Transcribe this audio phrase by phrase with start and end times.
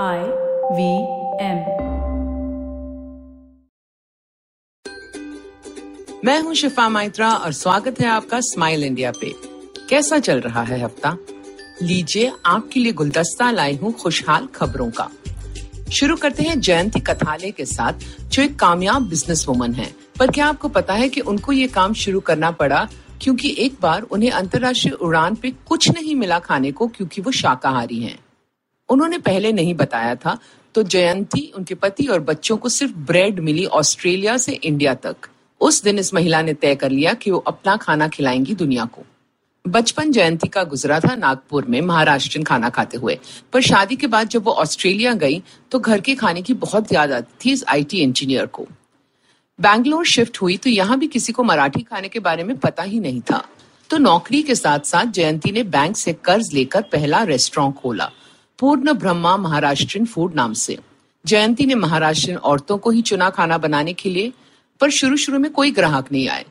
[0.00, 0.18] I
[0.72, 0.98] V
[1.44, 1.58] M
[6.24, 9.34] मैं हूँ शिफा माइत्रा और स्वागत है आपका स्माइल इंडिया पे।
[9.90, 11.16] कैसा चल रहा है हफ़्ता?
[11.82, 15.10] लीजिए आपके लिए गुलदस्ता लाई हूँ खुशहाल खबरों का।
[15.92, 17.92] शुरू करते हैं जयंती कथाले के साथ,
[18.28, 21.92] जो एक कामयाब बिज़नेस वुमन है। पर क्या आपको पता है कि उनको ये काम
[21.92, 22.88] शुरू करना पड़ा?
[23.20, 28.00] क्योंकि एक बार उन्हें अंतर्राष्ट्रीय उड़ान पे कुछ नहीं मिला खाने को, क्योंकि वो शाकाहारी
[28.00, 28.21] हैं।
[28.92, 30.38] उन्होंने पहले नहीं बताया था
[30.74, 35.16] तो जयंती उनके पति और बच्चों को सिर्फ़ ब्रेड मिली ऑस्ट्रेलिया से इंडिया तक।
[35.60, 39.02] उस दिन इस महिला ने तय कर लिया कि वो अपना खाना खिलाएँगी दुनिया को।
[39.64, 43.18] बचपन जयंती का गुजरा था नागपुर में महाराष्ट्रन खाना खाते हुए।
[43.52, 47.12] पर शादी के बाद जब वो ऑस्ट्रेलिया गई तो घर के खाने की बहुत याद
[47.12, 48.66] आती थी इस आईटी इंजीनियर को।
[49.58, 53.00] बैंगलोर शिफ्ट हुई तो यहाँ भी किसी को मराठी खाने के बारे में पता ही
[53.00, 53.44] नहीं था।
[53.90, 58.10] तो नौकरी के साथ साथ जयंती ने बैंक से कर्ज लेकर पहला रेस्टोरेंट खोला।
[58.62, 60.78] पूर्ण ब्रह्मा महाराष्ट्रियन फ़ूड नाम से।
[61.26, 64.32] जयंती ने महाराष्ट्रियन औरतों को ही चुना खाना बनाने के लिए,
[64.80, 66.44] पर शुरू शुरू में कोई ग्राहक नहीं आए।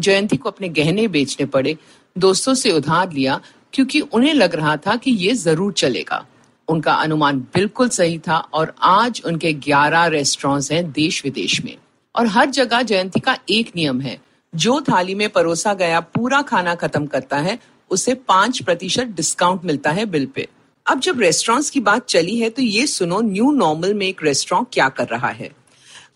[0.00, 1.76] जयंती को अपने गहने बेचने पड़े,
[2.18, 3.40] दोस्तों से उधार लिया,
[3.72, 6.26] क्योंकि उन्हें लग रहा था कि ये ज़रूर चलेगा।
[6.68, 11.76] उनका अनुमान बिल्कुल सही था और आज उनके 11 रेस्टोरेंट्स हैं देश विदेश में।
[12.16, 14.20] और हर जगह जयंती का एक नियम है,
[14.54, 17.58] जो थाली में परोसा गया पूरा खाना खत्म करता है,
[17.90, 20.48] उसे पाँच प्रतिशत डिस्काउंट मिलता है बिल पे।
[20.88, 24.66] अब जब रेस्टोरेंट्स की बात चली है तो ये सुनो न्यू नॉर्मल में एक रेस्टोरेंट
[24.72, 25.50] क्या कर रहा है।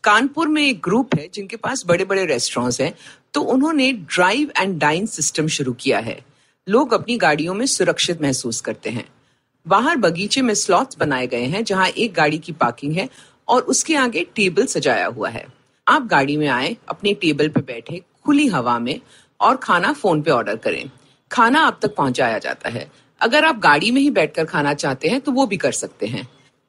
[0.04, 2.92] कानपुर में एक ग्रुप है, जिनके पास बड़े बड़े रेस्टोरेंट्स हैं
[3.34, 6.18] तो उन्होंने ड्राइव एंड डाइन सिस्टम शुरू किया है।
[6.66, 9.04] लोग अपनी गाड़ियों में सुरक्षित महसूस करते हैं।
[9.66, 13.08] बाहर बगीचे में स्लॉट्स बनाए गए हैं, जहाँ एक गाड़ी की पार्किंग है
[13.48, 15.46] और उसके आगे टेबल सजाया हुआ है।
[15.86, 19.00] आप गाड़ी में आए, अपने टेबल पे बैठे, खुली हवा में
[19.40, 20.90] और खाना फ़ोन पे ऑर्डर करें।
[21.30, 22.90] खाना आप तक पहुँचाया जाता है।
[23.22, 26.26] अगर आप गाड़ी में ही बैठकर खाना चाहते हैं तो वो भी कर सकते हैं।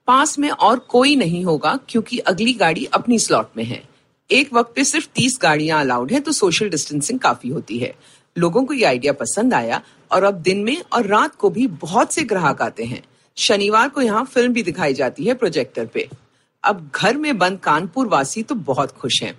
[0.07, 3.81] पास में और कोई नहीं होगा, क्योंकि अगली गाड़ी अपनी स्लॉट में है।
[4.29, 7.93] एक वक्त पे सिर्फ़ तीस गाड़ियाँ अलाउड है तो सोशल डिस्टेंसिंग काफ़ी होती है।
[8.35, 9.81] लोगों को ये आइडिया पसंद आया,
[10.11, 13.01] और अब दिन में और रात को भी बहुत से ग्राहक आते हैं।
[13.37, 16.07] शनिवार को यहाँ फ़िल्म भी दिखाई जाती है प्रोजेक्टर पे।
[16.63, 19.33] अब घर में बंद कानपुर वासी तो बहुत खुश हैं।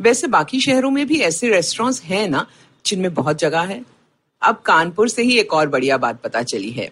[0.00, 2.46] वैसे बाकी शहरों में भी ऐसे रेस्टोरेंट्स हैं ना,
[2.84, 3.84] जिनमें बहुत जगह है।
[4.46, 6.88] अब कानपुर से ही एक और बढ़िया बात पता चली है।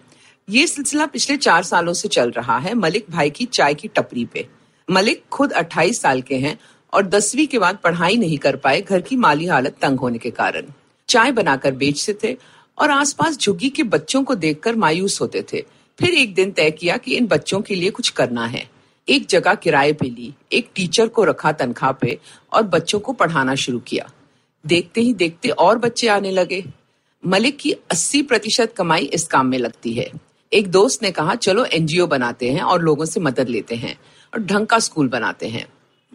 [0.49, 4.25] ये सिलसिला पिछले चार सालों से चल रहा है मलिक भाई की चाय की टपरी
[4.25, 4.47] पे।
[4.89, 6.57] मलिक खुद 28 साल के हैं
[6.93, 10.31] और दसवीं के बाद पढ़ाई नहीं कर पाए, घर की माली हालत तंग होने के
[10.31, 10.65] कारण।
[11.09, 12.37] चाय बनाकर बेचते थे
[12.77, 15.63] और आसपास झुग्गी के बच्चों को देखकर मायूस होते थे।
[15.99, 18.69] फिर एक दिन तय किया कि इन बच्चों के लिए कुछ करना है।
[19.07, 22.19] एक जगह किराए पे ली, एक टीचर को रखा तनख्वाह पे
[22.53, 24.09] और बच्चों को पढ़ाना शुरू किया।
[24.65, 26.65] देखते ही देखते और बच्चे आने लगे।
[27.27, 30.11] मलिक की 80 प्रतिशत कमाई इस काम में लगती है।
[30.53, 33.99] एक दोस्त ने कहा, चलो, एनजीओ बनाते हैं और लोगों से मदद लेते हैं
[34.33, 35.67] और ढंग का स्कूल बनाते हैं।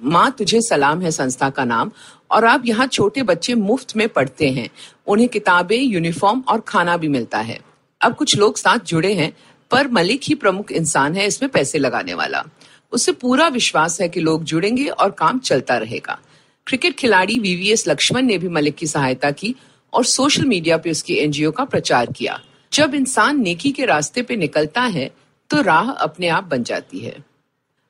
[0.03, 1.91] माँ, तुझे सलाम है संस्था का नाम
[2.31, 4.71] और आप यहाँ छोटे बच्चे मुफ़्त में पढ़ते हैं।
[5.07, 7.61] उन्हें किताबें, यूनिफॉर्म और खाना भी मिलता है।
[8.01, 9.37] अब कुछ लोग साथ जुड़े हैं,
[9.71, 12.45] पर मलिक ही प्रमुख इंसान है, इसमें पैसे लगाने वाला।
[12.93, 16.19] उसे पूरा विश्वास है कि लोग जुड़ेंगे और काम चलता रहेगा।
[16.67, 19.55] क्रिकेट खिलाड़ी वीवीएस लक्ष्मण ने भी मलिक की सहायता की
[19.93, 22.39] और सोशल मीडिया पे उसकी एनजीओ का प्रचार किया।
[22.73, 25.11] जब इंसान नेकी के रास्ते पे निकलता है
[25.51, 27.17] तो राह अपने आप बन जाती है।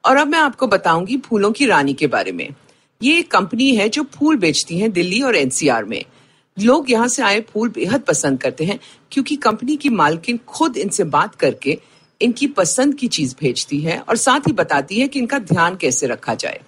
[0.05, 2.49] और अब मैं आपको बताऊँगी फूलों की रानी के बारे में।
[3.01, 6.05] ये एक कंपनी है जो फूल बेचती है दिल्ली और एनसीआर में।
[6.57, 8.79] लोग यहाँ से आए फूल बेहद पसंद करते हैं,
[9.13, 11.79] क्योंकि कंपनी की मालकिन खुद इनसे बात करके
[12.21, 16.07] इनकी पसंद की चीज़ भेजती है और साथ ही बताती है कि इनका ध्यान कैसे
[16.07, 16.61] रखा जाए।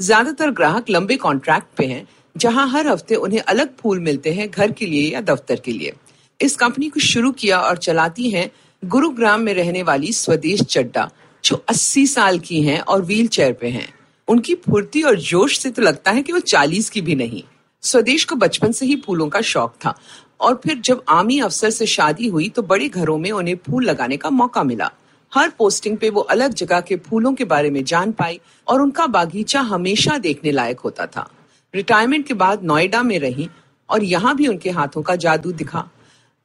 [0.00, 4.70] ज़्यादातर ग्राहक लंबे कॉन्ट्रैक्ट पे हैं जहाँ हर हफ़्ते उन्हें अलग फूल मिलते हैं घर
[4.70, 5.92] के लिए या दफ्तर के लिए।
[6.40, 8.50] इस कंपनी को शुरू किया और चलाती हैं
[8.82, 11.10] गुरुग्राम में रहने वाली स्वदेश चड्डा
[11.44, 13.88] जो 80 साल की हैं और व्हील चेयर पे हैं।
[14.28, 17.42] उनकी फुर्ती और जोश से तो लगता है कि वो 40 की भी नहीं।
[17.82, 19.94] स्वदेश को बचपन से ही फूलों का शौक था
[20.40, 24.16] और फिर जब आमी अफसर से शादी हुई तो बड़े घरों में उन्हें फूल लगाने
[24.16, 24.90] का मौका मिला।
[25.32, 29.06] हर पोस्टिंग पे वो अलग जगह के फूलों के बारे में जान पाई और उनका
[29.06, 31.28] बागीचा हमेशा देखने लायक होता था।
[31.74, 33.48] रिटायरमेंट के बाद नोएडा में रही
[33.88, 35.88] और यहाँ भी उनके हाथों का जादू दिखा।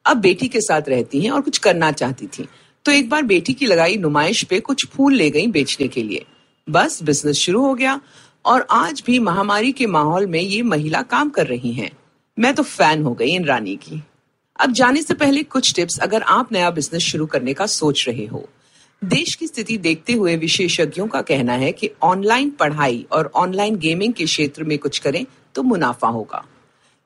[0.06, 2.48] अब बेटी के साथ रहती हैं और कुछ करना चाहती थी।
[2.86, 6.26] तो एक बार बेटी की लगाई नुमाइश पे कुछ फूल ले गई बेचने के लिए।
[6.68, 8.00] बस बिज़नेस शुरू हो गया
[8.46, 11.92] और आज भी महामारी के माहौल में ये महिला काम कर रही हैं।
[12.38, 14.04] मैं तो फ़ैन हो गई इन रानी की।
[14.60, 18.26] अब जाने से पहले कुछ टिप्स अगर आप नया बिज़नेस शुरू करने का सोच रहे
[18.26, 18.50] हो।
[19.06, 24.14] देश की स्थिति देखते हुए विशेषज्ञों का कहना है कि ऑनलाइन पढ़ाई और ऑनलाइन गेमिंग
[24.14, 25.26] के क्षेत्र में कुछ करें
[25.56, 26.44] तो मुनाफा होगा।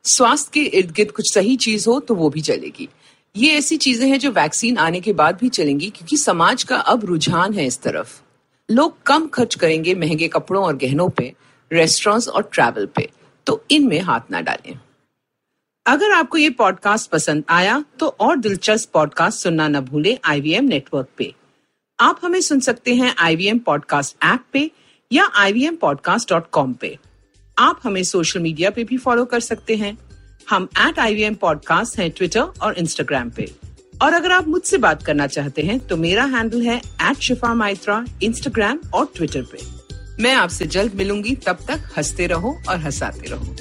[0.05, 2.87] स्वास्थ्य के इर्द गिर्द कुछ सही चीज़ हो तो वो भी चलेगी।
[3.35, 7.05] ये ऐसी चीज़ें हैं जो वैक्सीन आने के बाद भी चलेंगी क्योंकि समाज का अब
[7.05, 8.19] रुझान है इस तरफ़।
[8.69, 11.33] लोग कम खर्च करेंगे महँगे कपड़ों और गहनों पे
[11.71, 13.09] रेस्टोरेंट्स और ट्रैवल पे।
[13.47, 14.79] तो इनमें हाथ ना डालें।
[15.85, 21.07] अगर आपको ये पॉडकास्ट पसंद आया तो और दिलचस्प पॉडकास्ट सुनना न भूलें आईवीएम नेटवर्क
[21.17, 21.33] पे।
[22.01, 24.71] आप हमें सुन सकते हैं आईवीएम पॉडकास्ट ऐप पे
[25.11, 26.97] या ivmpodcast.com पे।
[27.57, 29.97] आप हमें सोशल मीडिया पे भी फॉलो कर सकते हैं।
[30.49, 33.51] हम एट आई पॉडकास्ट हैं ट्विटर और इंस्टाग्राम पे।
[34.01, 38.05] और अगर आप मुझसे बात करना चाहते हैं तो मेरा हैंडल है एट शिफा माइत्रा
[38.23, 39.59] इंस्टाग्राम और ट्विटर पे।
[40.23, 43.55] मैं आपसे जल्द मिलूँगी, तब तक हँसते रहो और हंसाते रहो।